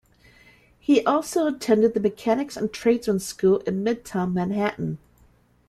He 0.79 1.05
also 1.05 1.45
attended 1.45 1.93
The 1.93 1.99
Mechanics 1.99 2.57
and 2.57 2.73
Tradesman's 2.73 3.23
School 3.23 3.59
in 3.67 3.83
midtown 3.83 4.33
Manhattan. 4.33 4.97